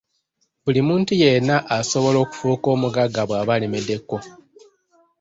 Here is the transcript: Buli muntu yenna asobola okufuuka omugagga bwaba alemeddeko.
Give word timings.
Buli 0.63 0.79
muntu 0.87 1.11
yenna 1.21 1.55
asobola 1.77 2.17
okufuuka 2.23 2.67
omugagga 2.75 3.21
bwaba 3.29 3.51
alemeddeko. 3.57 4.15